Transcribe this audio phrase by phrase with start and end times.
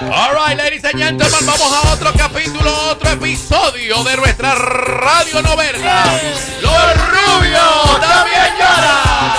[0.00, 6.04] All right, ladies and gentlemen, vamos a otro capítulo, otro episodio de nuestra radio novela.
[6.60, 9.30] Los rubios también lloran.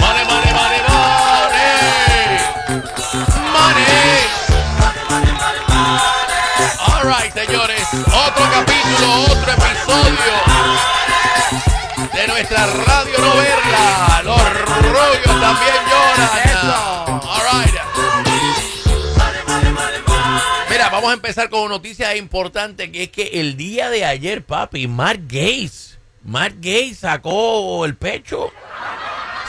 [0.00, 1.78] Money, money, money, money.
[3.52, 3.86] Money.
[7.32, 10.34] Señores, otro capítulo, otro episodio
[12.14, 14.22] de nuestra radio novela.
[14.24, 16.47] Los rubios también lloran.
[21.08, 24.86] Vamos a empezar con una noticia importante que es que el día de ayer, papi,
[24.88, 28.52] Mark Gates, Mark Gates sacó el pecho,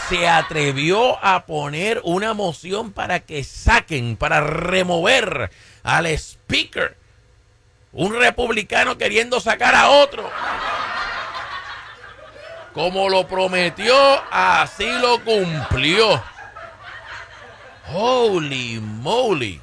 [0.07, 5.51] se atrevió a poner una moción para que saquen, para remover
[5.83, 6.95] al speaker,
[7.91, 10.31] un republicano queriendo sacar a otro.
[12.73, 13.97] Como lo prometió,
[14.31, 16.23] así lo cumplió.
[17.91, 19.61] Holy moly.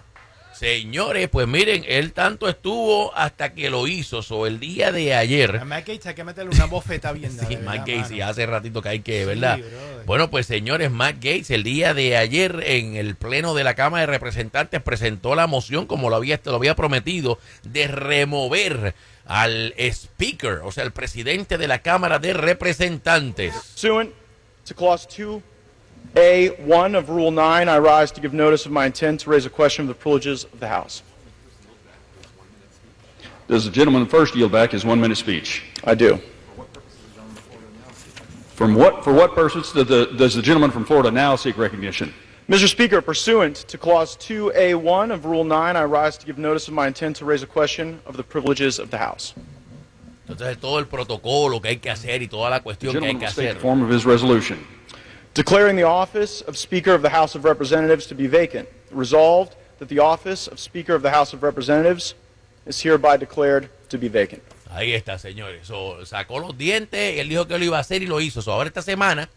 [0.59, 4.23] Señores, pues miren, él tanto estuvo hasta que lo hizo.
[4.23, 5.57] So, el día de ayer.
[5.57, 8.47] A Matt Gates hay que meterle una bofeta bien Sí, Matt ¿verdad, Gates, y hace
[8.47, 9.59] ratito que hay que, ¿verdad?
[10.07, 14.03] Bueno, pues señores, Matt Gates el día de ayer en el pleno de la Cámara
[14.03, 18.95] de Representantes presentó la moción, como lo había, lo había prometido, de remover
[19.27, 23.53] al speaker, o sea, el presidente de la Cámara de Representantes.
[23.83, 25.07] To Clause
[26.15, 29.51] 2A1 of Rule 9, I rise to give notice of my intent to raise a
[29.51, 31.03] question of the privileges of the House.
[33.49, 35.63] Does the gentleman first yield back his one-minute speech?
[35.85, 36.19] I do.
[38.55, 42.13] From what, for what purpose does the, does the gentleman from Florida now seek recognition?
[42.49, 42.69] Mr.
[42.69, 46.87] Speaker, pursuant to Clause 2A1 of Rule 9, I rise to give notice of my
[46.87, 49.35] intent to raise a question of the privileges of the House.
[50.29, 53.13] Entonces, todo el protocolo que hay que hacer y toda la The cuestión que hay
[53.13, 53.55] gentleman que state hacer.
[53.55, 54.59] the form of his resolution.
[55.37, 58.67] Declaring the office of Speaker of the House of Representatives to be vacant.
[58.91, 62.15] Resolved that the office of Speaker of the House of Representatives
[62.65, 64.43] is hereby declared to be vacant.
[64.71, 65.67] Ahí está, señores.
[65.67, 68.41] So, sacó los dientes, él dijo que lo iba a hacer y lo hizo.
[68.41, 69.29] So, ahora esta semana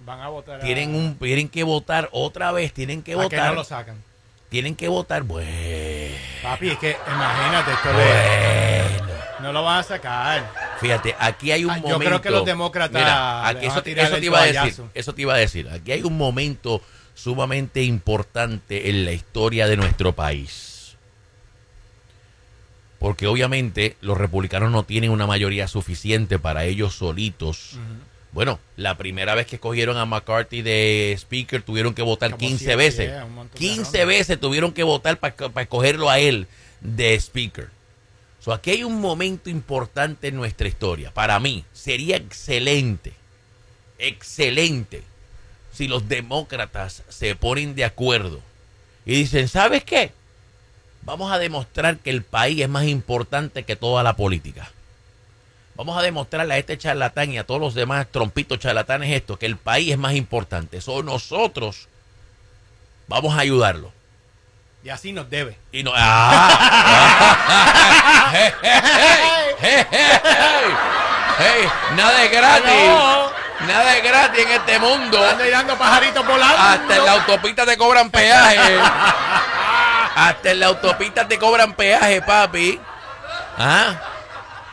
[0.00, 0.56] Van a votar.
[0.60, 3.48] a- tienen, un, tienen que votar otra vez, tienen que ¿A qué votar.
[3.50, 4.02] no lo sacan?
[4.48, 5.50] Tienen que votar, bueno.
[6.42, 8.98] Papi, es que imagínate esto de.
[8.98, 9.12] Bueno.
[9.40, 10.61] No lo van a sacar.
[10.82, 12.04] Fíjate, aquí hay un Ah, yo momento.
[12.04, 14.02] creo que los demócratas Mira, aquí eso, te iba
[14.42, 14.84] a decir.
[14.94, 15.68] Eso te iba a decir.
[15.70, 16.82] Aquí hay un momento
[17.14, 20.96] sumamente importante en la historia de nuestro país.
[22.98, 27.78] Porque obviamente los republicanos no tienen una mayoría suficiente para ellos solitos.
[28.32, 32.58] Bueno, la primera vez que escogieron a McCarthy de Speaker tuvieron que votar Como 15
[32.58, 33.08] siete, veces.
[33.10, 34.06] yeah, un montón de 15 rondas.
[34.06, 36.46] veces tuvieron que votar para escogerlo a él
[36.80, 37.68] de Speaker.
[38.42, 41.14] So, aquí hay un momento importante en nuestra historia.
[41.14, 43.12] Para mí, sería excelente,
[43.98, 45.04] excelente,
[45.72, 48.40] si los demócratas se ponen de acuerdo
[49.06, 50.10] y dicen, ¿sabes qué?
[51.02, 54.72] Vamos a demostrar que el país es más importante que toda la política.
[55.76, 59.46] Vamos a demostrarle a este charlatán y a todos los demás trompitos charlatanes esto, que
[59.46, 60.78] el país es más importante.
[60.78, 61.86] Eso nosotros
[63.06, 63.92] vamos a ayudarlo.
[64.84, 65.56] Y así nos debe.
[65.70, 65.92] Y no.
[65.94, 67.28] ¡Ah!
[68.32, 68.80] ¡Hey, hey,
[69.60, 70.74] hey, hey, hey!
[71.38, 71.68] ¡Hey!
[71.96, 72.90] Nada es gratis.
[73.66, 75.20] Nada es gratis en este mundo.
[75.20, 76.56] Dando pajaritos volando.
[76.56, 78.80] Hasta en la autopista te cobran peaje.
[80.14, 82.80] Hasta en la autopista te cobran peaje, papi.
[83.56, 84.00] ¿Ah?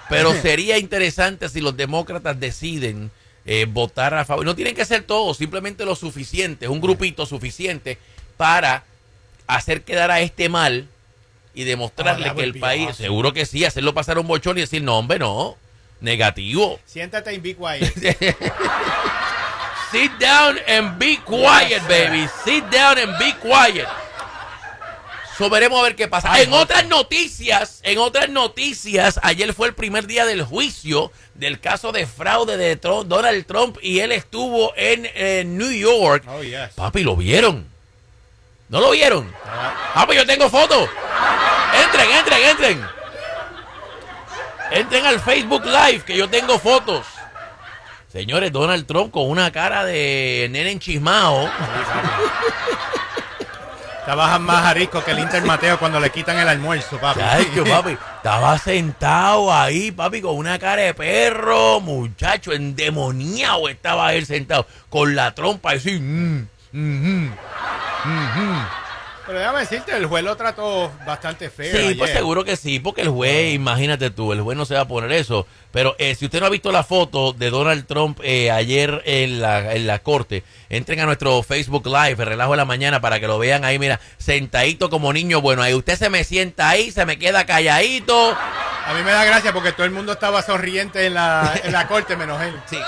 [0.09, 3.11] Pero sería interesante si los demócratas deciden
[3.45, 4.43] eh, votar a favor.
[4.43, 7.99] No tienen que ser todos, simplemente lo suficiente, un grupito suficiente
[8.37, 8.83] para
[9.55, 10.87] hacer quedar a este mal
[11.53, 14.97] y demostrarle que el país, seguro que sí, hacerlo pasar un bochón y decir, no,
[14.99, 15.57] hombre, no,
[16.01, 16.79] negativo.
[16.85, 17.93] Siéntate y be quiet.
[19.91, 22.27] Sit down and be quiet, baby.
[22.45, 23.87] Sit down and be quiet.
[25.35, 26.31] So, veremos a ver qué pasa.
[26.31, 31.59] Ay, en otras noticias, en otras noticias, ayer fue el primer día del juicio del
[31.59, 36.23] caso de fraude de Trump- Donald Trump y él estuvo en eh, New York.
[36.27, 36.73] Oh, yes.
[36.75, 37.65] Papi, ¿lo vieron?
[38.69, 39.31] ¿No lo vieron?
[39.95, 40.87] Ah, pues yo tengo fotos.
[41.83, 42.85] Entren, entren, entren.
[44.71, 47.05] Entren al Facebook Live, que yo tengo fotos.
[48.11, 51.49] Señores, Donald Trump con una cara de nene enchismado.
[54.05, 57.19] Trabajan más arisco que el Inter Mateo cuando le quitan el almuerzo, papi.
[57.19, 64.25] Chacho, papi, estaba sentado ahí, papi, con una cara de perro, muchacho, endemoniado estaba él
[64.25, 65.99] sentado, con la trompa así.
[65.99, 67.33] mm, mhm,
[68.05, 68.65] mhm.
[69.29, 71.71] Pero déjame decirte, el juez lo trató bastante feo.
[71.71, 71.97] Sí, ayer.
[71.99, 74.87] pues seguro que sí, porque el juez, imagínate tú, el juez no se va a
[74.87, 75.45] poner eso.
[75.71, 79.39] Pero eh, si usted no ha visto la foto de Donald Trump eh, ayer en
[79.39, 83.19] la, en la corte, entren a nuestro Facebook Live, el relajo de la mañana, para
[83.19, 85.61] que lo vean ahí, mira, sentadito como niño bueno.
[85.61, 88.35] Ahí usted se me sienta ahí, se me queda calladito.
[88.87, 91.87] A mí me da gracia porque todo el mundo estaba sonriente en la, en la
[91.87, 92.55] corte, menos él.
[92.67, 92.79] Sí.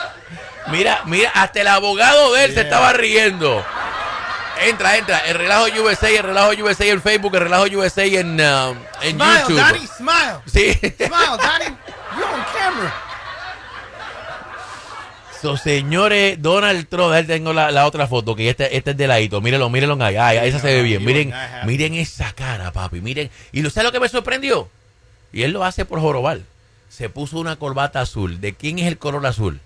[0.67, 3.63] Mira, mira, hasta el abogado de él se estaba riendo.
[4.61, 5.19] Entra, entra.
[5.19, 9.39] El relajo USA, el relajo USA en Facebook, el relajo USA en, um, en Smile,
[9.41, 9.57] YouTube.
[9.57, 10.39] Daddy, smile.
[10.45, 10.73] Sí.
[10.73, 11.75] Smile, Daddy.
[12.15, 12.93] You're on camera.
[15.41, 19.07] So, señores, Donald Trump, ahí tengo la, la otra foto, que este, este es de
[19.07, 21.33] ladito, mírenlo, mírenlo ahí, ay, esa se ve bien, miren,
[21.65, 24.69] miren esa cara, papi, miren, y ¿sabes lo que me sorprendió?
[25.33, 26.41] Y él lo hace por jorobar,
[26.89, 29.59] se puso una corbata azul, ¿de quién es el color azul?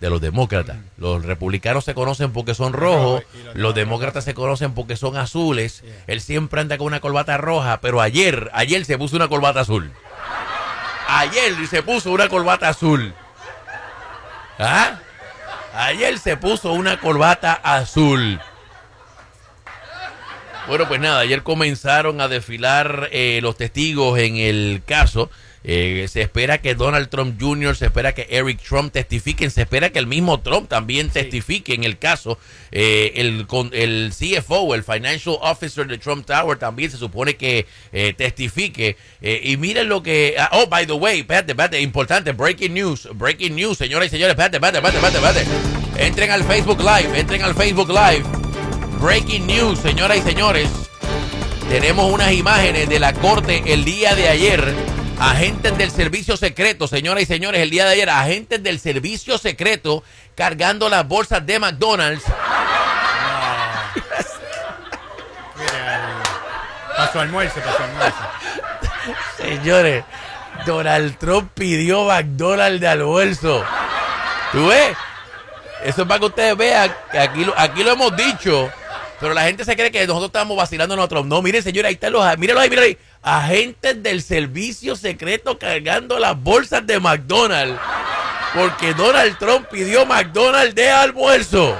[0.00, 3.22] De los demócratas, los republicanos se conocen porque son rojos,
[3.54, 8.02] los demócratas se conocen porque son azules, él siempre anda con una corbata roja, pero
[8.02, 9.90] ayer, ayer se puso una corbata azul,
[11.08, 13.14] ayer se puso una corbata azul.
[14.58, 14.98] ¿Ah?
[15.74, 18.40] Ayer se puso una corbata azul.
[20.66, 25.30] Bueno, pues nada, ayer comenzaron a desfilar eh, los testigos en el caso.
[25.68, 29.90] Eh, se espera que Donald Trump Jr., se espera que Eric Trump testifiquen, se espera
[29.90, 32.38] que el mismo Trump también testifique en el caso.
[32.70, 37.66] Eh, el, con, el CFO, el Financial Officer de Trump Tower, también se supone que
[37.92, 38.96] eh, testifique.
[39.20, 40.36] Eh, y miren lo que...
[40.38, 44.36] ah, oh, by the way, espérate, espérate, importante, breaking news, breaking news, señoras y señores,
[44.38, 46.06] espérate, espérate, espérate, espérate, espérate.
[46.06, 48.24] Entren al Facebook Live, entren al Facebook Live.
[49.00, 50.68] Breaking news, señoras y señores.
[51.68, 54.74] Tenemos unas imágenes de la corte el día de ayer.
[55.18, 60.04] Agentes del servicio secreto, señoras y señores, el día de ayer, agentes del servicio secreto
[60.34, 62.22] cargando las bolsas de McDonald's.
[65.58, 66.22] Mira,
[66.94, 68.18] para su almuerzo, para su almuerzo.
[69.38, 70.04] Señores,
[70.66, 73.64] Donald Trump pidió McDonald's de almuerzo.
[74.52, 74.96] ¿Tú ves?
[75.82, 78.70] Eso es para que ustedes vean que aquí lo, aquí lo hemos dicho.
[79.18, 81.24] Pero la gente se cree que nosotros estamos vacilando a nosotros.
[81.24, 82.38] No, miren, señores, ahí están los.
[82.38, 82.98] Mírenlo ahí, mírenlo ahí.
[83.28, 87.76] Agentes del servicio secreto cargando las bolsas de McDonald's.
[88.54, 91.76] Porque Donald Trump pidió McDonald's de almuerzo.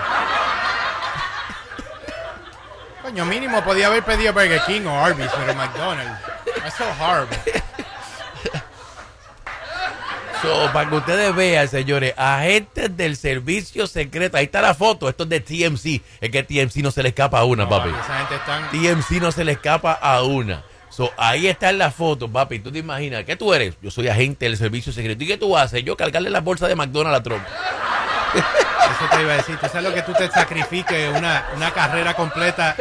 [3.01, 6.21] Coño, mínimo podía haber pedido Burger King o Arby's, pero McDonald's.
[6.63, 7.39] That's so horrible.
[10.43, 14.37] So, para que ustedes vean, señores, agentes del servicio secreto.
[14.37, 15.09] Ahí está la foto.
[15.09, 16.03] Esto es de TMC.
[16.21, 17.91] Es que TMC no se le escapa a una, No, papi.
[17.91, 18.69] Esa gente está...
[18.71, 20.65] TMC no se le escapa a una.
[20.97, 22.59] So, ahí está en la foto, papi.
[22.61, 23.75] Tú te imaginas, ¿qué tú eres?
[23.83, 25.23] Yo soy agente del servicio secreto.
[25.23, 25.85] ¿Y qué tú haces?
[25.85, 27.45] Yo cargarle la bolsa de McDonald's a Trump.
[28.35, 29.59] Eso te iba a decir.
[29.59, 32.75] ¿Tú sabes lo que tú te sacrifiques una, una carrera completa?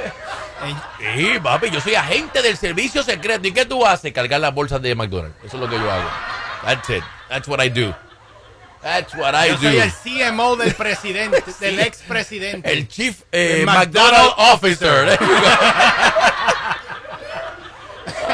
[0.64, 3.46] en- Sí, papi, yo soy agente del servicio secreto.
[3.50, 4.14] ¿Y qué tú haces?
[4.14, 5.36] Cargar las bolsas de McDonald's.
[5.44, 6.10] Eso es lo que yo hago.
[6.64, 7.04] That's it.
[7.28, 7.94] That's what I do.
[8.82, 9.62] That's what I yo do.
[9.62, 9.92] soy el
[10.32, 12.72] CMO del presidente, del expresidente.
[12.72, 15.20] El Chief eh, El McDonald McDonald Officer.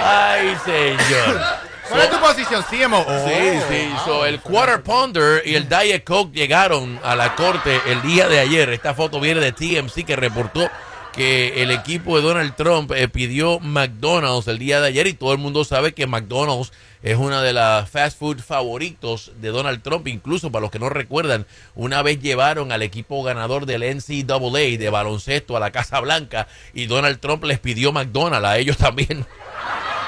[0.03, 1.41] Ay, señor.
[1.89, 2.63] ¿Cuál es tu posición?
[2.69, 3.03] CMO.
[3.03, 3.89] Sí, Oh, sí.
[3.93, 4.05] wow.
[4.05, 8.39] So, el Quarter Pounder y el Diet Coke llegaron a la corte el día de
[8.39, 8.69] ayer.
[8.69, 10.69] Esta foto viene de TMC que reportó
[11.13, 15.33] que el equipo de Donald Trump eh, pidió McDonald's el día de ayer y todo
[15.33, 16.71] el mundo sabe que McDonald's
[17.03, 20.07] es una de las fast food favoritos de Donald Trump.
[20.07, 21.45] Incluso para los que no recuerdan,
[21.75, 26.85] una vez llevaron al equipo ganador del NCAA de baloncesto a la Casa Blanca y
[26.85, 29.25] Donald Trump les pidió McDonald's a ellos también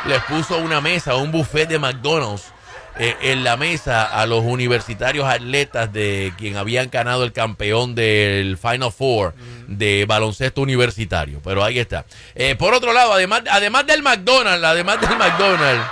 [0.05, 2.53] les puso una mesa, un buffet de McDonald's
[2.99, 8.55] eh, en la mesa a los universitarios atletas de quien habían ganado el campeón del
[8.57, 9.33] Final Four
[9.67, 11.39] de baloncesto universitario.
[11.43, 12.05] Pero ahí está.
[12.35, 15.85] Eh, por otro lado, además, además del McDonald's, además del McDonald's,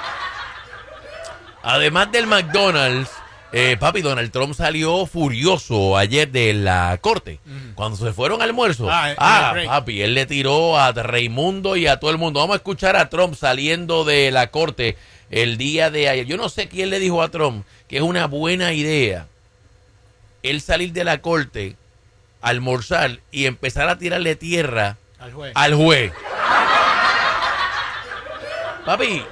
[1.63, 3.09] además del McDonald's,
[3.53, 7.39] eh, papi, Donald Trump salió furioso ayer de la corte.
[7.75, 8.87] Cuando se fueron al almuerzo.
[8.89, 9.67] Ah, el Ah, break.
[9.67, 12.39] papi, él le tiró a Raimundo y a todo el mundo.
[12.39, 14.97] Vamos a escuchar a Trump saliendo de la corte
[15.29, 16.25] el día de ayer.
[16.25, 19.27] Yo no sé quién le dijo a Trump que es una buena idea
[20.43, 21.75] él salir de la corte,
[22.41, 25.51] almorzar y empezar a tirarle tierra Al juez.
[25.55, 26.11] al juez.
[28.85, 29.23] Papi,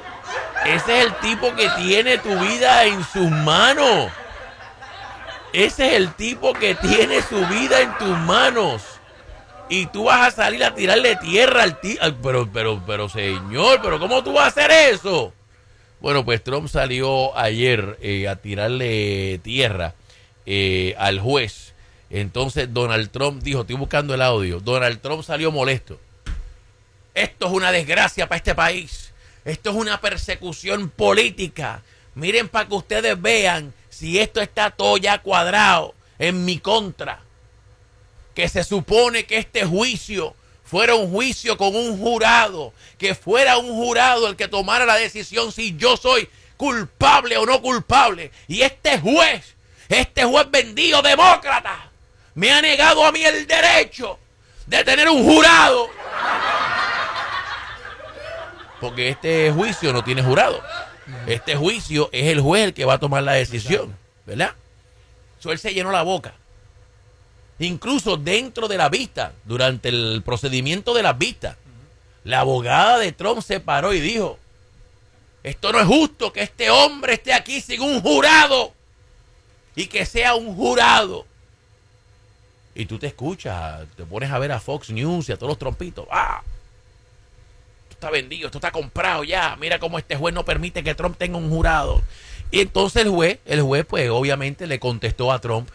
[0.66, 4.12] ese es el tipo que tiene tu vida en sus manos.
[5.54, 8.84] Ese es el tipo que tiene su vida en tus manos.
[9.70, 12.00] Y tú vas a salir a tirarle tierra al tío.
[12.22, 15.34] Pero, pero, pero, señor, pero ¿cómo tú vas a hacer eso?
[16.01, 19.94] Bueno, pues Trump salió ayer eh, a tirarle tierra
[20.46, 21.74] eh, al juez.
[22.10, 24.60] Entonces Donald Trump dijo, estoy buscando el audio.
[24.60, 26.00] Donald Trump salió molesto.
[27.13, 29.09] Esto es una desgracia para este país.
[29.50, 31.82] Esto es una persecución política.
[32.13, 37.22] Miren para que ustedes vean si esto está todo ya cuadrado en mi contra.
[38.36, 43.74] Que se supone que este juicio fuera un juicio con un jurado, que fuera un
[43.74, 48.32] jurado el que tomara la decisión si yo soy culpable o no culpable.
[48.48, 49.56] Y este juez,
[49.88, 51.89] este juez vendido demócrata,
[52.36, 54.20] me ha negado a mí el derecho
[54.68, 55.89] de tener un jurado.
[58.80, 60.62] Porque este juicio no tiene jurado.
[61.28, 63.96] Este juicio es el juez el que va a tomar la decisión,
[64.26, 64.54] ¿verdad?
[65.40, 66.34] So, él se llenó la boca.
[67.60, 71.58] Incluso dentro de la vista, durante el procedimiento de las vistas,
[72.24, 74.38] la abogada de Trump se paró y dijo,
[75.44, 78.74] esto no es justo que este hombre esté aquí sin un jurado
[79.76, 81.26] y que sea un jurado.
[82.76, 85.60] Y tú te escuchas, te pones a ver a Fox News y a todos los
[85.60, 86.06] trompitos.
[86.12, 86.42] ¡Ah!
[88.00, 89.58] Está vendido, esto está comprado ya.
[89.60, 92.01] Mira cómo este juez no permite que Trump tenga un jurado.
[92.50, 95.68] Y entonces el juez, el juez pues obviamente le contestó a Trump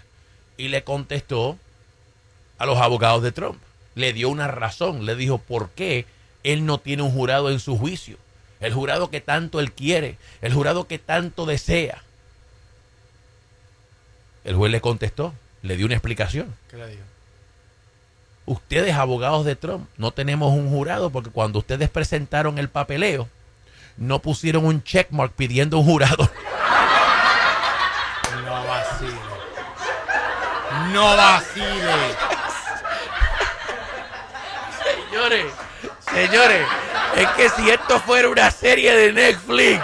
[0.56, 1.58] y le contestó
[2.56, 3.60] a los abogados de Trump.
[3.94, 6.06] Le dio una razón, le dijo por qué
[6.44, 8.16] él no tiene un jurado en su juicio.
[8.58, 12.04] El jurado que tanto él quiere, el jurado que tanto desea.
[14.44, 16.54] El juez le contestó, le dio una explicación.
[16.70, 17.02] ¿Qué le dijo?
[18.46, 23.28] Ustedes, abogados de Trump, no tenemos un jurado porque cuando ustedes presentaron el papeleo,
[23.96, 26.30] no pusieron un checkmark pidiendo un jurado.
[28.44, 29.20] No vacile.
[30.92, 32.16] No vacile.
[34.82, 35.46] Señores,
[36.12, 36.66] señores,
[37.16, 39.82] es que si esto fuera una serie de Netflix,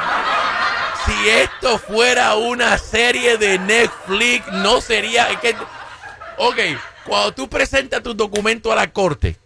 [1.06, 5.30] si esto fuera una serie de Netflix, no sería.
[5.30, 5.56] Es que,
[6.36, 6.58] ok,
[7.10, 9.36] cuando tú presentas tu documento a la corte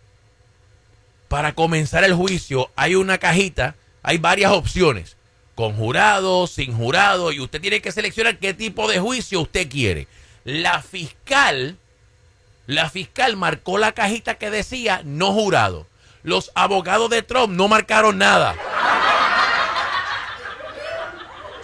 [1.28, 5.16] para comenzar el juicio, hay una cajita, hay varias opciones.
[5.54, 10.08] Con jurado, sin jurado, y usted tiene que seleccionar qué tipo de juicio usted quiere.
[10.44, 11.78] La fiscal
[12.66, 15.86] la fiscal marcó la cajita que decía no jurado.
[16.22, 18.56] Los abogados de Trump no marcaron nada.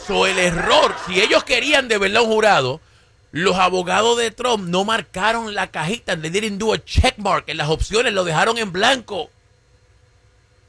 [0.07, 2.81] So, el error, si ellos querían de verdad un jurado,
[3.33, 7.69] los abogados de Trump no marcaron la cajita, le didn't do a checkmark en las
[7.69, 9.31] opciones, lo dejaron en blanco.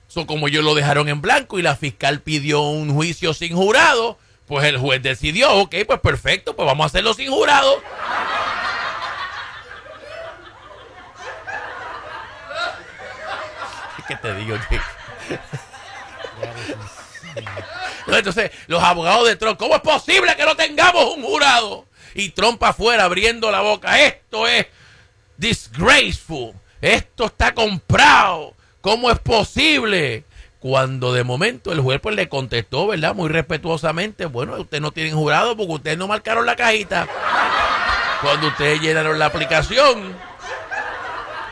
[0.07, 4.17] So, como ellos lo dejaron en blanco y la fiscal pidió un juicio sin jurado,
[4.45, 7.81] pues el juez decidió, ok, pues perfecto, pues vamos a hacerlo sin jurado.
[14.07, 14.57] ¿Qué te digo,
[18.07, 21.85] Entonces, los abogados de Trump, ¿cómo es posible que no tengamos un jurado?
[22.13, 24.67] Y Trump afuera abriendo la boca, esto es
[25.37, 30.25] disgraceful, esto está comprado, ¿cómo es posible?
[30.59, 33.15] Cuando de momento el juez pues le contestó, ¿verdad?
[33.15, 37.07] Muy respetuosamente, bueno, ustedes no tienen jurado porque ustedes no marcaron la cajita.
[38.21, 40.15] Cuando ustedes llenaron la aplicación,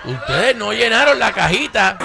[0.05, 1.97] ustedes no llenaron la cajita.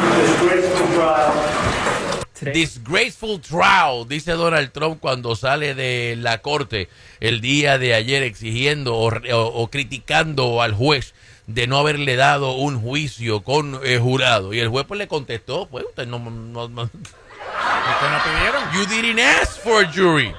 [2.52, 6.88] Disgraceful trial, dice Donald Trump cuando sale de la corte
[7.20, 11.14] el día de ayer exigiendo o, o- o criticando al juez
[11.46, 14.52] de no haberle dado un juicio con eh, jurado.
[14.54, 16.18] Y el juez pues le contestó, pues usted no...
[16.18, 18.62] no- no- ¿Ustedes no pidieron?
[18.72, 20.32] You didn't ask for a jury.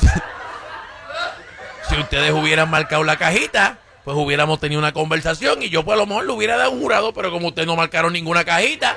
[1.88, 5.98] si ustedes hubieran marcado la cajita, pues hubiéramos tenido una conversación y yo pues a
[5.98, 8.96] lo mejor le hubiera dado un jurado, pero como ustedes no marcaron ninguna cajita.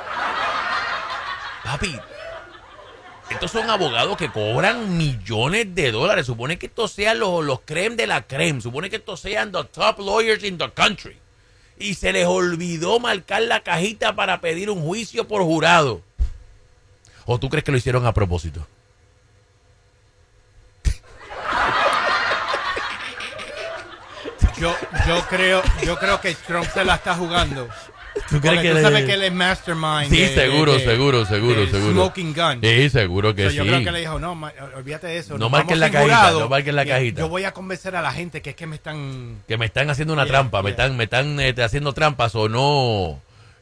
[1.64, 1.98] Papi,
[3.32, 6.26] estos son abogados que cobran millones de dólares.
[6.26, 8.62] Supone que estos sean los, los creme de la creme.
[8.62, 11.18] Supone que estos sean the top lawyers in the country.
[11.78, 16.02] Y se les olvidó marcar la cajita para pedir un juicio por jurado.
[17.26, 18.68] ¿O tú crees que lo hicieron a propósito?
[24.58, 24.76] Yo,
[25.08, 27.68] yo creo, yo creo que Trump se la está jugando.
[28.32, 30.10] ¿Tú Porque tú le- sabes que él es mastermind.
[30.10, 31.92] Sí, de- seguro, de- seguro, seguro, seguro.
[31.92, 32.60] Smoking gun.
[32.64, 33.56] Sí, seguro que So, sí.
[33.58, 34.40] yo creo que le dijo, no,
[34.76, 35.38] olvídate de eso.
[35.38, 37.20] No marquen la cajita, no marquen la cajita.
[37.20, 39.44] Yo voy a convencer a la gente que es que me están...
[39.48, 42.48] Que me están haciendo una Yeah, trampa, me están, me están este, haciendo trampas o
[42.48, 43.20] no,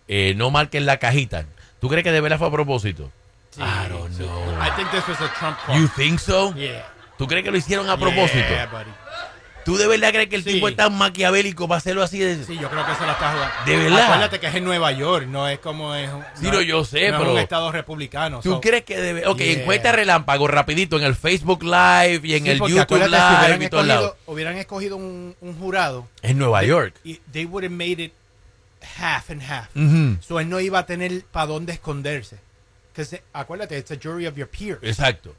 [0.07, 1.45] eh, no marquen la cajita.
[1.81, 3.11] ¿Tú crees que de verdad fue a propósito?
[3.51, 4.27] Sí, I don't know.
[4.61, 5.79] I think this was a Trump call.
[5.81, 6.53] You think so?
[6.53, 6.85] Yeah.
[7.17, 8.37] ¿Tú crees que lo hicieron a propósito?
[8.47, 8.91] Yeah, buddy.
[9.69, 10.53] ¿Tú de verdad crees que el Sí.
[10.53, 12.43] tipo es tan maquiavélico para hacerlo así de...
[12.43, 13.55] Sí, yo creo que se la está jugando.
[13.67, 14.03] ¿De verdad?
[14.05, 16.09] Acuérdate que es en Nueva York, no es como es
[16.39, 18.39] Sí, no, yo sé, no es pero- un estado republicano.
[18.41, 19.27] ¿Tú so- crees que debe...
[19.27, 19.59] Ok, Yeah.
[19.59, 23.51] encuesta relámpago rapidito en el Facebook Live y en Sí, el YouTube acuérdate, si hubieran
[23.51, 26.95] Live y escogido, hubieran escogido un, un jurado, En Nueva York.
[27.03, 28.13] y they would have made it
[28.97, 29.67] half and half.
[29.75, 30.17] Ujú.
[30.21, 32.37] So él no iba a tener para dónde esconderse.
[32.91, 34.79] Because acuérdate, it's a jury of your peers.
[34.81, 35.35] Exacto.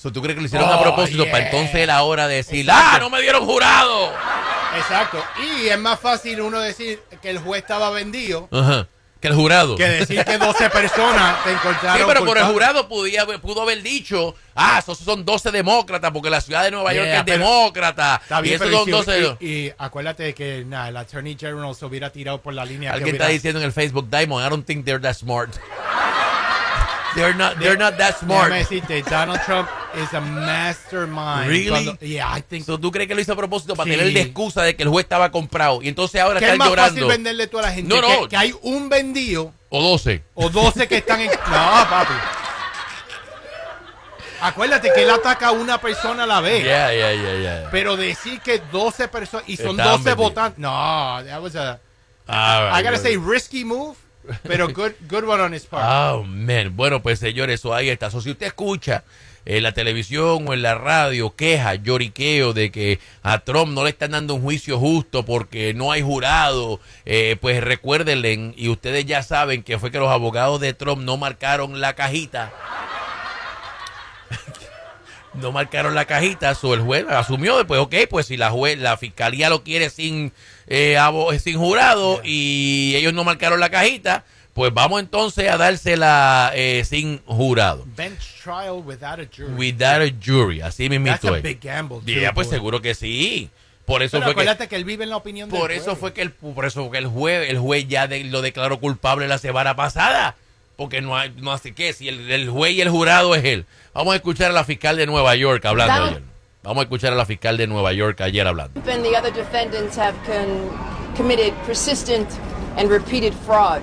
[0.00, 1.32] So, ¿Tú crees que lo hicieron Oh, a propósito yeah.
[1.32, 2.88] para entonces la hora de decir, Exacto.
[2.94, 4.12] ¡ah, no me dieron jurado!
[4.76, 5.20] Exacto.
[5.42, 8.86] Y es más fácil uno decir que el juez estaba vendido Ajá.
[9.20, 9.74] Que el jurado.
[9.74, 13.82] que decir que 12 personas te Sí, encontraron pero por el jurado podía, pudo haber
[13.82, 17.38] dicho, ah, esos son 12 demócratas, porque la ciudad de Nueva York Yeah, es pero-
[17.38, 18.20] demócrata.
[18.22, 19.36] Está bien, y esos son y, 12.
[19.40, 22.90] y- y acuérdate que nah, el Attorney General se hubiera tirado por la línea.
[22.92, 25.50] que Alguien hubiera- está diciendo en el Facebook, Diamond, I don't think they're that smart.
[27.18, 28.52] they're not, they're not that smart.
[28.52, 29.68] Déjame decirte, Donald Trump
[30.02, 31.48] is a mastermind.
[31.48, 31.68] Really?
[31.70, 33.96] Cuando- yeah, I think So, ¿Tú crees que lo hizo a propósito para Sí.
[33.96, 35.82] tener de excusa de que el juez estaba comprado?
[35.82, 36.94] Y entonces ahora que es están más llorando.
[36.94, 38.22] fácil venderle tú a la gente No, no.
[38.22, 40.22] Que, que hay un vendido O 12.
[40.34, 41.26] o 12 que están en...
[41.30, 41.36] No,
[41.90, 42.14] papi.
[44.40, 46.62] Acuérdate que él ataca a una persona a la vez.
[46.62, 47.68] Yeah, yeah, yeah, yeah.
[47.72, 50.16] Pero decir que 12 personas y son Estaban 12 vendidos.
[50.32, 50.58] votantes.
[50.58, 51.80] No, that was a
[52.28, 53.02] Ah, I gotta right.
[53.02, 53.96] say risky move,
[54.42, 55.84] pero good good one on his part.
[55.86, 56.76] Oh, man.
[56.76, 58.10] Bueno, pues señores, eso ahí está.
[58.10, 59.04] So, si usted escucha
[59.44, 63.90] en la televisión o en la radio queja, lloriqueo de que a Trump no le
[63.90, 69.22] están dando un juicio justo porque no hay jurado, eh, pues recuérdenle, y ustedes ya
[69.22, 72.52] saben que fue que los abogados de Trump no marcaron la cajita.
[75.34, 78.96] No marcaron la cajita, so el juez asumió después, ok, pues si la juez, la
[78.96, 80.32] fiscalía lo quiere sin,
[80.66, 80.96] eh,
[81.42, 87.18] sin jurado y ellos no marcaron la cajita, pues vamos entonces a dársela eh, sin
[87.26, 87.84] jurado.
[87.96, 89.52] Bench trial without a jury.
[89.54, 91.98] Without a jury, así That's mismito a big gamble.
[91.98, 92.56] too, Ya, pues boy.
[92.56, 93.50] seguro que sí.
[93.84, 95.96] Por eso Pero fue que acuérdate que, él vive en la opinión del por eso
[95.96, 98.80] fue que el por eso fue que el juez el juez ya de- lo declaró
[98.80, 100.34] culpable la semana pasada
[100.78, 103.66] porque no hay no así que si el, el juez y el jurado es él
[103.92, 106.22] vamos a escuchar a la fiscal de Nueva York hablando Donald- ayer
[106.62, 109.96] vamos a escuchar a la fiscal de Nueva York ayer hablando and the other defendants
[109.98, 110.70] have con-
[111.16, 112.28] committed persistent
[112.76, 113.82] and repeated fraud.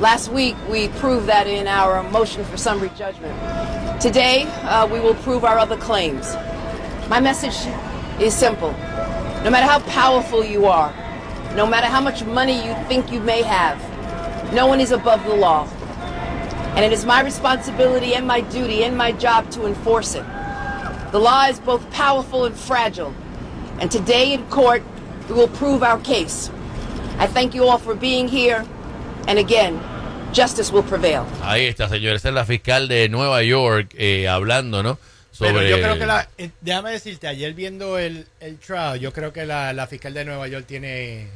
[0.00, 3.32] Last week, we proved that in our motion for summary judgment.
[4.02, 6.34] Today, uh, we will prove our other claims.
[7.08, 7.56] My message
[8.20, 8.72] is simple.
[9.44, 10.92] No matter how powerful you are,
[11.54, 13.78] no matter how much money you think you may have,
[14.52, 15.66] no one is above the law.
[16.74, 20.24] And it is my responsibility and my duty and my job to enforce it.
[21.12, 23.12] The law is both powerful and fragile.
[23.80, 24.82] And today in court,
[25.28, 26.50] we will prove our case.
[27.18, 28.64] I thank you all for being here.
[29.28, 29.78] And again,
[30.32, 31.26] justice will prevail.
[31.42, 34.98] ahí está señor esa es la fiscal de Nueva York eh, hablando no
[35.30, 36.26] sobre Pero yo creo que la.
[36.38, 40.24] eh, déjame decirte, ayer viendo el, el trial, yo creo que la, la fiscal de
[40.24, 41.28] Nueva York tiene,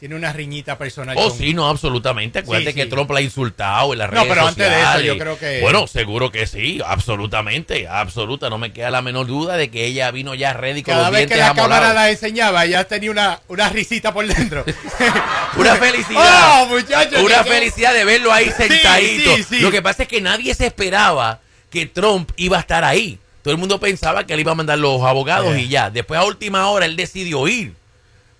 [0.00, 1.14] tiene una riñita personal.
[1.18, 2.38] Oh, con- sí, no, absolutamente.
[2.38, 2.86] Acuérdate Sí, que.
[2.86, 5.60] Trump la ha insultado en las No, redes pero antes de eso, yo creo que-
[5.60, 8.48] Bueno, seguro que sí, absolutamente, absoluta.
[8.48, 11.18] No me queda la menor duda de que ella vino ya ready con Cada los
[11.18, 11.74] vez que la amolados.
[11.76, 14.64] cámara la enseñaba, ella tenía una, una risita por dentro.
[15.56, 16.62] Una felicidad.
[16.62, 17.22] ¡Oh, muchachos!
[17.22, 19.36] Una que- felicidad de verlo ahí sentadito.
[19.48, 19.60] sí.
[19.60, 23.18] Lo que pasa es que nadie se esperaba que Trump iba a estar ahí.
[23.42, 25.60] Todo el mundo pensaba que él iba a mandar los abogados Yeah.
[25.60, 25.90] y ya.
[25.90, 27.74] Después a última hora él decidió ir.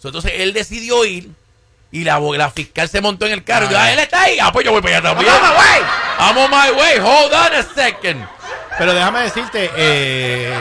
[0.03, 1.29] Entonces él decidió ir
[1.93, 3.85] y la, la fiscal se montó en el carro y dijo, Ah.
[3.87, 4.39] ah, él está ahí.
[4.41, 5.33] Ah, pues yo voy para allá también.
[5.33, 5.83] I'm on my way.
[6.19, 6.99] I'm on my way.
[6.99, 8.25] Hold on a second.
[8.79, 10.55] Pero déjame decirte, eh,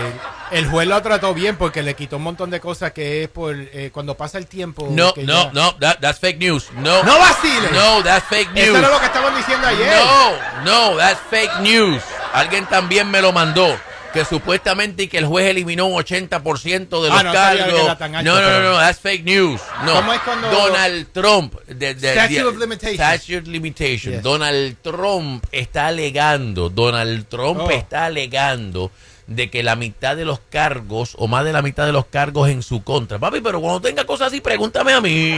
[0.51, 3.55] el juez lo trató bien porque le quitó un montón de cosas que es por
[3.55, 4.87] eh, cuando pasa el tiempo.
[4.89, 6.69] No, que no, ya- no, that- that's fake news.
[6.73, 7.71] No, No vaciles.
[7.71, 8.67] No, that's fake news.
[8.69, 9.93] Eso era lo que estaban diciendo ayer.
[9.95, 10.31] No,
[10.65, 12.01] no, that's fake news.
[12.33, 13.77] Alguien también me lo mandó.
[14.13, 17.89] Que supuestamente y que el juez eliminó un 80% de los Ah, no que cargos.
[17.89, 19.61] alto, no, no, no, no, that's fake news.
[19.85, 19.93] No.
[19.95, 21.53] ¿Cómo es cuando- Donald Trump.
[21.67, 22.95] de- de- Statute de- of limitations.
[22.95, 24.13] Statute of limitation.
[24.15, 24.23] Yes.
[24.23, 27.69] Donald Trump está alegando, Donald Trump Oh.
[27.69, 28.91] está alegando
[29.27, 32.49] de que la mitad de los cargos, o más de la mitad de los cargos
[32.49, 33.19] en su contra.
[33.19, 35.37] Papi, pero cuando tenga cosas así, pregúntame a mí.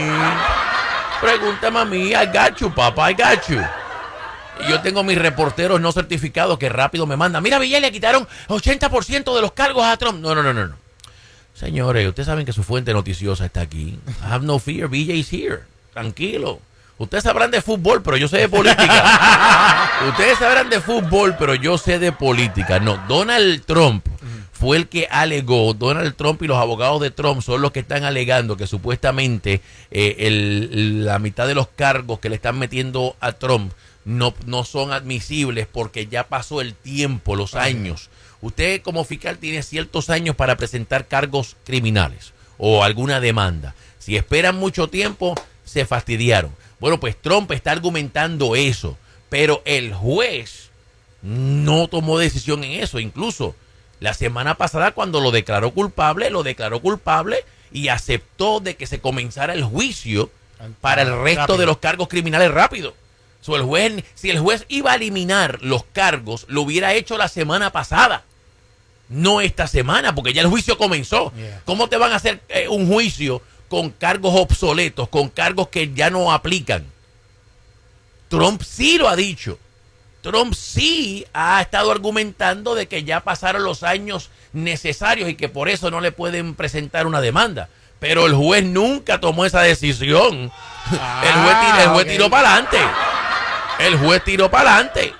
[1.20, 2.08] Pregúntame a mí.
[2.12, 3.60] I got you, papá, I got you.
[4.60, 7.42] Y yo tengo mis reporteros no certificados que rápido me mandan.
[7.42, 10.20] Mira, Villa, le quitaron 80% de los cargos a Trump.
[10.20, 10.66] No, no, no, no.
[10.66, 10.76] no.
[11.54, 13.98] Señores, ustedes saben que su fuente noticiosa está aquí.
[14.22, 15.60] Have no fear, BJ is here.
[15.92, 16.60] Tranquilo.
[16.98, 19.90] Ustedes sabrán de fútbol, pero yo sé de política.
[20.08, 22.78] ustedes sabrán de fútbol, pero yo sé de política.
[22.78, 24.06] No, Donald Trump
[24.52, 28.04] fue el que alegó, Donald Trump y los abogados de Trump son los que están
[28.04, 29.60] alegando que supuestamente
[29.90, 33.72] eh, el- la mitad de los cargos que le están metiendo a Trump
[34.04, 38.10] no, no son admisibles porque ya pasó el tiempo, los años.
[38.40, 43.74] Usted como fiscal tiene ciertos años para presentar cargos criminales o alguna demanda.
[43.98, 45.34] Si esperan mucho tiempo,
[45.64, 46.54] se fastidiaron.
[46.80, 50.70] Bueno, pues Trump está argumentando eso, pero el juez
[51.22, 52.98] no tomó decisión en eso.
[52.98, 53.54] Incluso
[54.00, 59.00] la semana pasada cuando lo declaró culpable, lo declaró culpable y aceptó de que se
[59.00, 60.30] comenzara el juicio
[60.80, 61.58] para el resto Rápido.
[61.58, 62.94] de los cargos criminales rápido.
[63.42, 67.26] So, el juez, si el juez iba a eliminar los cargos, lo hubiera hecho la
[67.26, 68.22] semana pasada.
[69.08, 71.32] No esta semana, porque ya el juicio comenzó.
[71.34, 71.60] Yeah.
[71.64, 76.08] ¿Cómo te van a hacer eh, un juicio con cargos obsoletos, con cargos que ya
[76.08, 76.86] no aplican?
[78.28, 79.58] Trump sí lo ha dicho.
[80.22, 85.68] Trump sí ha estado argumentando de que ya pasaron los años necesarios y que por
[85.68, 87.68] eso no le pueden presentar una demanda.
[87.98, 90.34] Pero el juez nunca tomó esa decisión.
[90.92, 92.10] el juez, el juez ok.
[92.10, 92.78] tiró para adelante.
[93.82, 95.12] El juez tiró para adelante.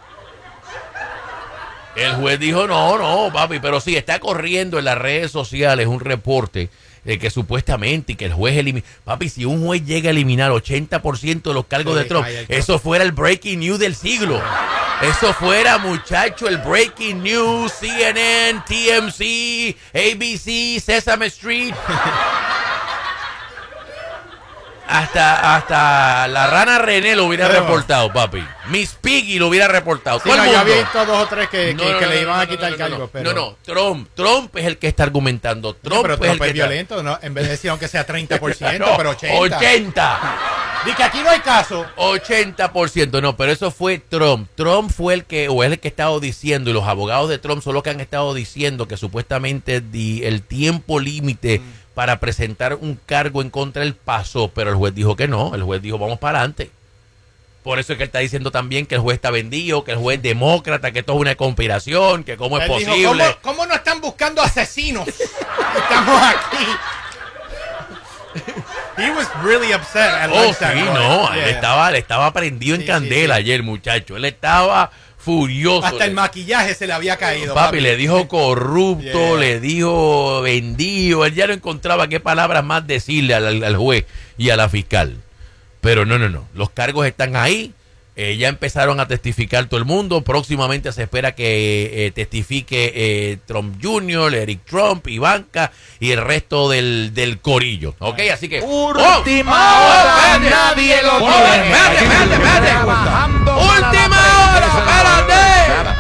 [1.97, 6.01] El juez dijo, no, no, papi, pero sí, está corriendo en las redes sociales un
[6.01, 6.71] reporte
[7.05, 8.87] de que supuestamente y que el juez elimina...
[9.05, 12.27] Papi, si un juez llega a eliminar 80% de los cargos de Trump.
[12.49, 14.41] eso fuera el breaking news del siglo.
[15.03, 21.75] Eso fuera, muchacho, el breaking news, CNN, TMC, ABC, Sesame Street.
[24.93, 28.45] Hasta, hasta la rana René lo hubiera Pero- reportado, papi.
[28.69, 30.21] Miss Piggy lo hubiera reportado.
[30.21, 32.47] Sí, el no, yo había visto dos o tres que, que- No, le iban a
[32.47, 32.99] quitar no, cargos.
[32.99, 35.75] no, pero, no, no, Trump, Trump es el que está argumentando.
[35.75, 37.19] Trump pero es Trump el que es está- violento, ¿no?
[37.23, 39.39] En vez de decir aunque sea 30%, No, pero 80%.
[39.57, 40.37] 80.
[40.85, 41.87] Dice que aquí no hay caso.
[41.97, 44.49] 80%, no, pero eso fue Trump.
[44.57, 47.39] Trump fue el que, o es el que ha estado diciendo, y los abogados de
[47.39, 51.82] Trump son los que han estado diciendo que supuestamente di- el tiempo límite Mm.
[51.95, 55.63] Para presentar un cargo en contra él pasó, pero el juez dijo que no, el
[55.63, 56.71] juez dijo vamos para adelante.
[57.63, 59.99] Por eso es que él está diciendo también que el juez está vendido, que el
[59.99, 63.25] juez es demócrata, que esto es una conspiración, que cómo es Él dijo, posible.
[63.41, 65.07] ¿cómo, cómo no están buscando asesinos?
[65.77, 66.67] Estamos aquí.
[68.97, 71.51] He was really upset at Oh, sí, no, él Yeah.
[71.51, 73.47] estaba, él estaba prendido en candela sí, sí.
[73.51, 74.17] ayer, muchacho.
[74.17, 74.91] Él estaba
[75.25, 75.87] furioso.
[75.87, 77.55] Hasta el maquillaje se le había caído.
[77.55, 79.37] Papi, le dijo corrupto, Yeah.
[79.41, 81.25] le dijo vendido.
[81.25, 84.05] Él ya no encontraba qué palabras más decirle al, al- juez
[84.39, 85.17] y a la fiscal.
[85.81, 86.47] Pero no, no, no.
[86.55, 87.73] Los cargos están ahí.
[88.15, 90.21] Eh, ya empezaron a testificar todo el mundo.
[90.23, 96.69] Próximamente se espera que eh, testifique eh, Trump Jr., Eric Trump, Ivanka y el resto
[96.69, 97.95] del, del corillo.
[98.01, 98.21] ¿Ok?
[98.31, 98.61] Así que.
[98.61, 100.03] Última ¡Oh!
[100.03, 100.51] hora, espérate!
[100.51, 101.19] nadie lo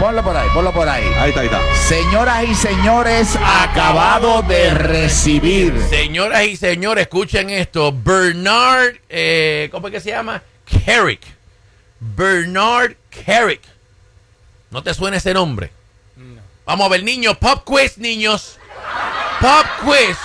[0.02, 1.04] Ponlo por ahí, ponlo por ahí.
[1.16, 1.60] Ahí está, ahí está.
[1.76, 5.80] Señoras y señores, acabado de recibir.
[5.88, 7.92] Señoras y señores, escuchen esto.
[7.92, 10.42] Bernard, eh, ¿cómo es que se llama?
[10.84, 11.20] Carrick.
[12.00, 13.60] Bernard Carrick.
[14.70, 15.70] ¿No te suena ese nombre?
[16.66, 17.36] Vamos a ver, niños.
[17.36, 18.58] Pop quiz, niños.
[19.40, 20.18] Pop quiz.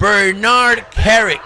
[0.00, 1.42] Bernard Carrick.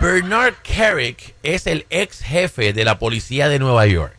[0.00, 4.17] Bernard Carrick es el ex jefe de la policía de Nueva York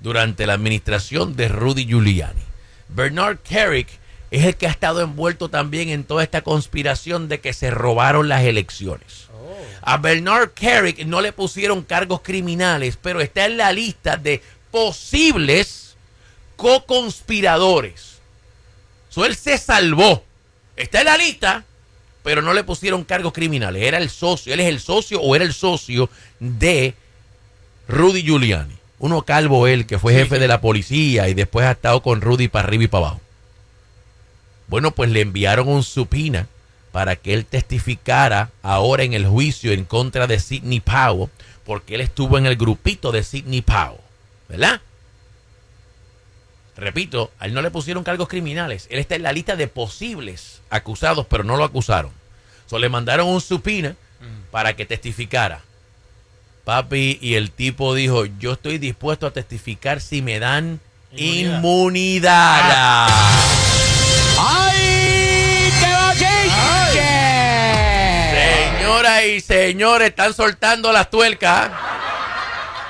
[0.00, 2.40] durante la administración de Rudy Giuliani.
[2.88, 3.88] Bernard Carrick
[4.30, 8.28] es el que ha estado envuelto también en toda esta conspiración de que se robaron
[8.28, 9.28] las elecciones.
[9.82, 15.96] A Bernard Carrick no le pusieron cargos criminales, pero está en la lista de posibles
[16.56, 18.18] co-conspiradores.
[19.08, 20.24] So, él se salvó.
[20.76, 21.64] Está en la lista,
[22.22, 23.82] pero no le pusieron cargos criminales.
[23.82, 26.94] Era el socio, él es el socio o era el socio de
[27.88, 28.76] Rudy Giuliani.
[28.98, 32.48] Uno calvo él, que fue jefe de la policía y después ha estado con Rudy
[32.48, 33.20] para arriba y para abajo.
[34.66, 36.46] Bueno, pues le enviaron un supina
[36.92, 41.30] para que él testificara ahora en el juicio en contra de Sidney Powell,
[41.64, 44.00] porque él estuvo en el grupito de Sidney Powell,
[44.48, 44.80] ¿verdad?
[46.76, 48.86] Repito, a él no le pusieron cargos criminales.
[48.90, 52.12] Él está en la lista de posibles acusados, pero no lo acusaron.
[52.66, 53.96] So, le mandaron un supina
[54.50, 55.62] para que testificara.
[56.68, 60.80] Papi, y el tipo dijo, yo estoy dispuesto a testificar si me dan
[61.12, 63.08] inmunidad.
[64.38, 65.72] ¡Ay!
[65.80, 67.00] ¡Qué bochiche!
[68.76, 71.70] Señoras y señores, están soltando las tuercas.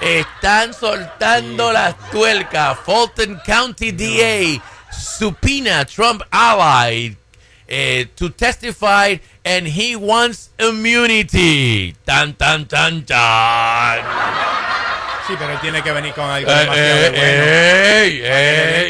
[0.01, 2.77] Están soltando las tuercas.
[2.85, 4.61] Fulton County DA
[4.91, 7.17] subpoena Trump ally
[7.69, 9.17] eh, to testify
[9.49, 11.97] and he wants immunity.
[12.05, 13.99] Tan, tan, tan, tan.
[15.27, 17.23] Sí, pero él tiene que venir con algo Eh, demasiado eh, bueno.
[17.25, 18.23] ey,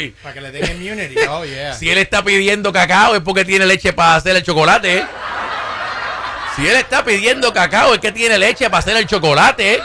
[0.03, 0.09] ey.
[0.21, 1.15] Para que le den immunity.
[1.29, 1.73] Oh, yeah.
[1.73, 5.05] Si él está pidiendo cacao es porque tiene leche para hacer el chocolate.
[6.55, 9.81] Si él está pidiendo cacao es que tiene leche para hacer el chocolate.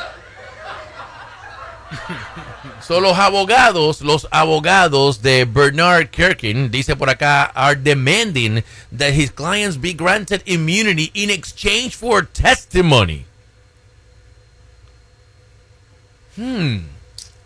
[2.86, 8.62] Son los abogados, los abogados de Bernard Kirkin, dice por acá, are demanding
[8.96, 13.24] that his clients be granted immunity in exchange for testimony.
[16.36, 16.78] Hmm.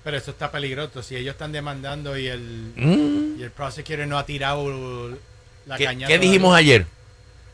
[0.03, 1.03] Pero eso está peligroso.
[1.03, 3.39] Si ellos están demandando y el, Mm.
[3.39, 5.11] y el prosecutor no ha tirado
[5.67, 6.07] la ¿Qué, caña.
[6.07, 6.87] qué dijimos ayer?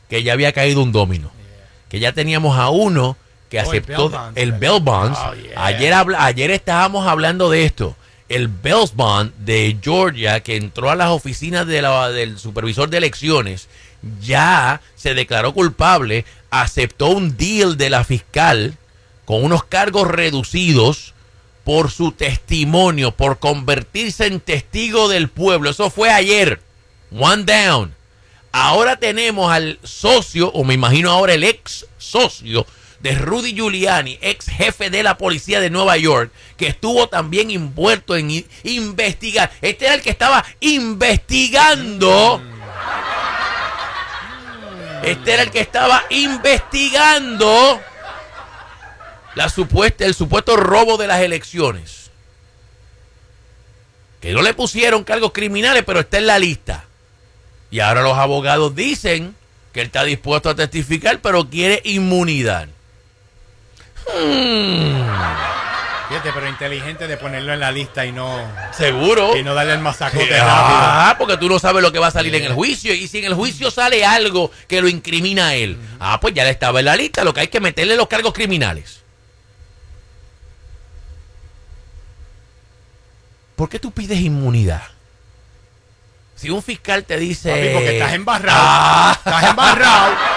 [0.08, 1.32] Que ya había caído un domino.
[1.88, 3.16] Que ya teníamos a uno
[3.48, 5.18] que Oh, aceptó el bail bonds.
[5.18, 5.98] Oh, yeah.
[6.24, 7.96] Ayer estábamos hablando de esto.
[8.28, 12.98] El bail bond de Georgia que entró a las oficinas de la- del supervisor de
[12.98, 13.68] elecciones
[14.20, 18.76] ya se declaró culpable, aceptó un deal de la fiscal
[19.24, 21.14] con unos cargos reducidos
[21.64, 25.70] por su testimonio, por convertirse en testigo del pueblo.
[25.70, 26.60] Eso fue ayer.
[27.16, 27.94] One down.
[28.52, 32.66] Ahora tenemos al socio, o me imagino ahora el ex socio
[33.04, 38.16] de Rudy Giuliani, ex jefe de la policía de Nueva York, que estuvo también envuelto
[38.16, 38.30] en
[38.62, 39.52] investigar.
[39.60, 42.40] Este era el que estaba investigando.
[45.02, 47.78] Este era el que estaba investigando
[49.34, 52.10] la supuesta, el supuesto robo de las elecciones.
[54.22, 56.86] Que no le pusieron cargos criminales, pero está en la lista.
[57.70, 59.36] Y ahora los abogados dicen
[59.74, 62.70] que él está dispuesto a testificar, pero quiere inmunidad.
[64.12, 65.02] Hmm,
[66.08, 68.38] Fíjate, pero inteligente de ponerlo en la lista y no,
[68.72, 69.36] Seguro.
[69.36, 70.44] y no darle el masacote rápido.
[70.46, 72.92] Ah, porque tú no sabes lo que va a salir en el juicio.
[72.94, 76.44] Y si en el juicio sale algo que lo incrimina a él, ah, pues ya
[76.44, 77.24] le estaba en la lista.
[77.24, 79.02] Lo que hay que meterle los cargos criminales.
[83.56, 84.82] ¿Por qué tú pides inmunidad?
[86.36, 87.50] Si un fiscal te dice.
[87.50, 88.60] Papi, porque estás embarrado.
[88.62, 89.14] Ah.
[89.16, 90.14] Estás embarrado.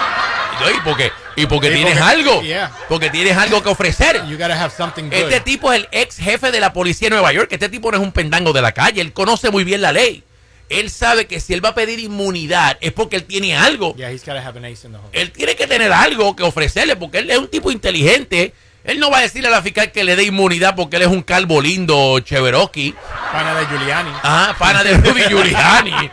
[0.76, 2.42] ¿Y porque, y porque tienes porque- algo.
[2.42, 2.70] yeah.
[2.88, 4.22] Porque tienes algo que ofrecer.
[4.28, 5.14] You gotta have something good.
[5.14, 7.48] Este tipo es el ex jefe de la policía de Nueva York.
[7.52, 9.00] Este tipo no es un pendango de la calle.
[9.00, 10.22] Él conoce muy bien la ley.
[10.68, 13.94] Él sabe que si él va a pedir inmunidad es porque él tiene algo.
[13.96, 15.08] Yeah, he's gotta have an ace in the hole.
[15.12, 18.52] Él tiene que tener algo que ofrecerle porque él es un tipo inteligente.
[18.84, 21.08] Él no va a decirle a la fiscal que le dé inmunidad porque él es
[21.08, 22.94] un calvo lindo, Cheveroski.
[23.32, 24.10] Pana de Giuliani.
[24.22, 25.92] Ah, pana de Rudy Giuliani.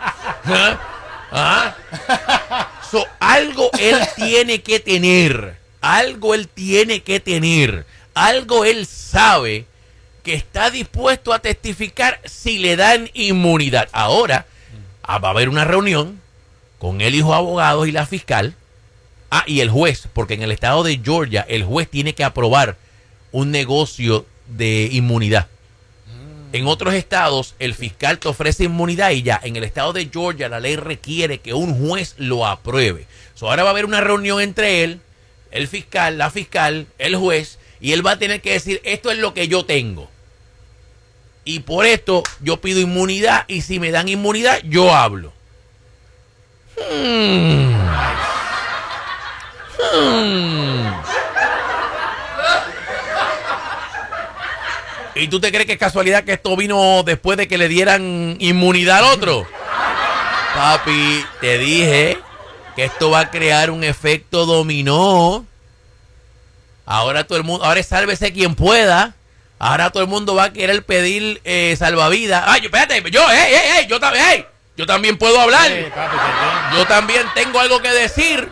[1.37, 1.75] Ah,
[2.07, 2.41] ah.
[2.91, 5.57] So, algo él tiene que tener.
[5.81, 7.85] Algo él tiene que tener.
[8.13, 9.65] Algo él sabe
[10.23, 13.89] que está dispuesto a testificar si le dan inmunidad.
[13.91, 14.47] Ahora
[15.03, 16.19] ah, va a haber una reunión
[16.79, 18.55] con él y sus abogados y la fiscal.
[19.29, 22.77] Ah, y el juez, porque en el estado de Georgia el juez tiene que aprobar
[23.31, 25.47] un negocio de inmunidad.
[26.55, 29.41] En otros estados, el fiscal te ofrece inmunidad y ya.
[29.43, 33.07] En el estado de Georgia, la ley requiere que un juez lo apruebe.
[33.33, 35.01] So, ahora va a haber una reunión entre él,
[35.51, 39.17] el fiscal, la fiscal, el juez, y él va a tener que decir: Esto es
[39.17, 40.09] lo que yo tengo.
[41.43, 45.33] Y por esto yo pido inmunidad, y si me dan inmunidad, yo hablo.
[46.77, 47.75] Hmm.
[49.91, 51.24] Hmm.
[55.15, 58.35] ¿Y tú te crees que es casualidad que esto vino después de que le dieran
[58.39, 59.47] inmunidad al otro?
[60.53, 62.17] Papi, te dije
[62.75, 65.45] que esto va a crear un efecto dominó.
[66.85, 69.15] Ahora todo el mundo, ahora es sálvese quien pueda.
[69.57, 72.43] Ahora todo el mundo va a querer pedir eh, salvavidas.
[72.45, 75.71] Ay, yo, espérate, yo, hey, hey, hey, yo, también, hey, yo también puedo hablar.
[75.95, 76.17] Papi.
[76.77, 78.49] Yo también tengo algo que decir.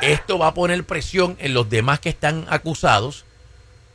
[0.00, 3.24] Esto va a poner presión en los demás que están acusados.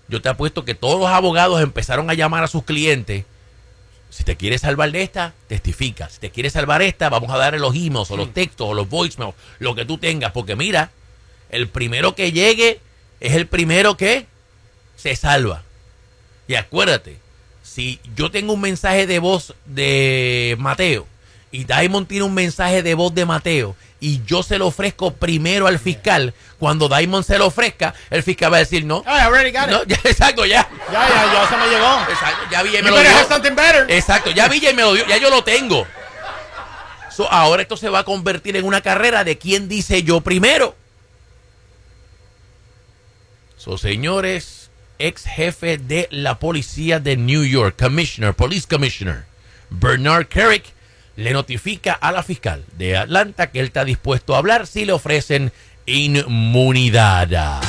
[0.07, 3.25] Yo te apuesto que todos los abogados empezaron a llamar a sus clientes.
[4.09, 6.09] Si te quieres salvar de esta, testifica.
[6.09, 8.89] Si te quieres salvar esta, vamos a darle los emails o los textos o los
[8.89, 10.31] voicemails, lo que tú tengas.
[10.31, 10.91] Porque mira,
[11.49, 12.79] el primero que llegue
[13.19, 14.27] es el primero que
[14.95, 15.63] se salva.
[16.47, 17.17] Y acuérdate,
[17.63, 21.07] si yo tengo un mensaje de voz de Mateo
[21.51, 25.65] y Diamond tiene un mensaje de voz de Mateo y yo se lo ofrezco primero
[25.65, 29.01] al fiscal, cuando Diamond se lo ofrezca, el fiscal va a decir no.
[29.07, 29.69] I already got it.
[29.69, 30.67] No, ya, exacto, ya.
[30.91, 32.01] Ya, ya, ya se me llegó.
[32.09, 33.27] Exacto, ya vi, ya me lo dio.
[33.29, 33.89] something better.
[33.89, 35.87] Exacto, ya vi y me lo dio, ya yo lo tengo.
[37.09, 40.75] So, ahora esto se va a convertir en una carrera de quién dice yo primero.
[43.55, 49.23] So, señores, ex jefe de la policía de New York, Commissioner, Police Commissioner,
[49.69, 50.73] Bernard Kerrick,
[51.15, 54.93] le notifica a la fiscal de Atlanta que él está dispuesto a hablar si le
[54.93, 55.51] ofrecen
[55.85, 57.61] inmunidad.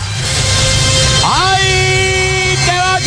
[1.25, 2.57] ¡Ay!
[2.65, 2.99] ¡Te va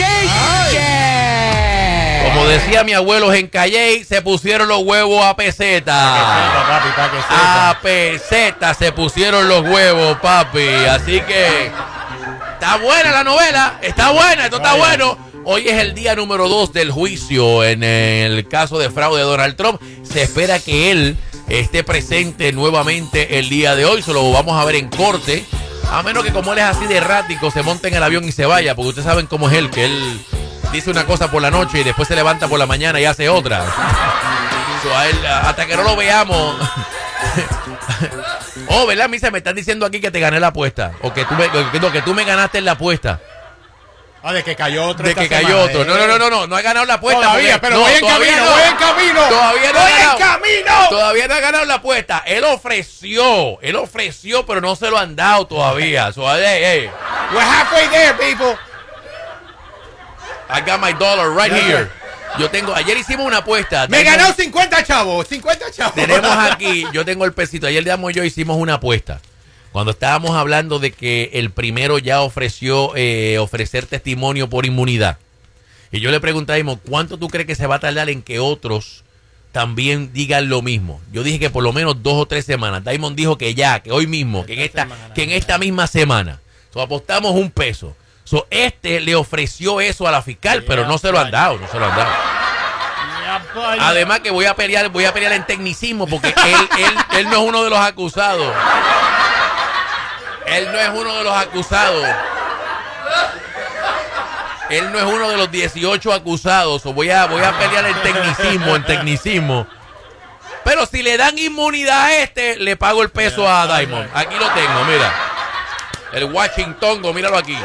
[2.26, 6.16] Como decía mi abuelo en Calle, se pusieron los huevos a peseta.
[6.16, 7.70] Sepa, papi, para que sepa.
[7.70, 10.68] A peseta se pusieron los huevos, papi.
[10.90, 11.72] Así que
[12.54, 15.27] está buena la novela, está buena, esto está bueno.
[15.50, 19.56] Hoy es el día número dos del juicio en el caso de fraude de Donald
[19.56, 19.82] Trump.
[20.04, 21.16] Se espera que él
[21.48, 24.02] esté presente nuevamente el día de hoy.
[24.02, 25.46] Se lo vamos a ver en corte.
[25.90, 28.34] A menos que como él es así de errático, se monte en el avión y
[28.34, 28.76] se vaya.
[28.76, 30.20] Porque ustedes saben cómo es él, que él
[30.74, 33.30] dice una cosa por la noche y después se levanta por la mañana y hace
[33.30, 33.66] otra.
[35.44, 36.56] Hasta que no lo veamos
[38.68, 39.32] Oh, ¿verdad, Misa?
[39.32, 40.92] Me están diciendo aquí que te gané la apuesta.
[41.04, 43.22] O que tú me, que tú me ganaste en la apuesta.
[44.24, 45.08] Ah, de que cayó otro.
[45.08, 45.84] De que cayó otro.
[45.84, 45.86] eh.
[45.86, 46.48] No, no, no, no, no.
[46.48, 47.22] No he ganado la apuesta.
[47.22, 48.52] Todavía, pero no, voy en camino, no.
[48.52, 49.22] voy en camino.
[49.30, 50.90] Todavía no voy en camino.
[50.90, 52.24] Todavía no ha ganado la apuesta.
[52.26, 53.62] Él ofreció.
[53.62, 56.12] Él ofreció, pero no se lo han dado todavía.
[56.12, 56.90] So, hey,
[57.32, 58.58] We're halfway there, people.
[60.50, 61.90] I got my dollar right here.
[62.38, 63.88] Yo tengo, ayer hicimos una apuesta.
[63.88, 65.96] Me ganó 50 chavos, 50 chavos.
[65.96, 67.68] Tenemos aquí, yo tengo el pesito.
[67.68, 69.20] Ayer Damo y yo hicimos una apuesta.
[69.78, 75.20] Cuando estábamos hablando de que el primero ya ofreció eh, ofrecer testimonio por inmunidad.
[75.92, 78.24] Y yo le pregunté a Daimon, ¿cuánto tú crees que se va a tardar en
[78.24, 79.04] que otros
[79.52, 81.00] también digan lo mismo?
[81.12, 82.84] Yo dije que por lo menos dos o tres semanas.
[82.84, 86.42] Daimon dijo que ya, que hoy mismo, que en esta, que en esta misma semana.
[86.74, 87.96] So, apostamos un peso.
[88.24, 91.68] So, este le ofreció eso a la fiscal, pero no se lo han dado, no
[91.68, 91.86] se lo.
[93.80, 97.44] Además que voy a pelear, voy a pelear en tecnicismo porque él, él, él no
[97.44, 98.52] es uno de los acusados.
[100.48, 102.08] Él no es uno de los acusados.
[104.70, 106.86] Él no es uno de los 18 acusados.
[106.86, 109.68] O voy a, voy a pelear en tecnicismo, en tecnicismo.
[110.64, 114.10] Pero si le dan inmunidad a este, le pago el peso a Diamond.
[114.14, 115.14] Aquí lo tengo, mira.
[116.14, 117.58] El Washingtongo, míralo aquí.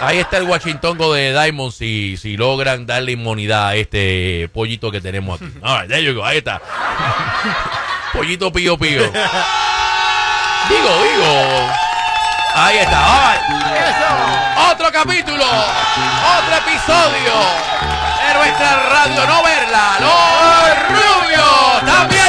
[0.00, 5.00] Ahí está el Washingtongo de Diamond si, si logran darle inmunidad a este pollito que
[5.00, 5.52] tenemos aquí.
[5.62, 6.60] All right, there you go, ahí está.
[8.12, 9.10] Pollito pío pío.
[10.68, 11.72] Digo, digo.
[12.54, 13.40] Ahí está.
[14.70, 15.44] Otro capítulo.
[15.44, 17.34] Otro episodio.
[18.26, 19.96] De nuestra radio no verla.
[20.00, 22.21] Los rubios también.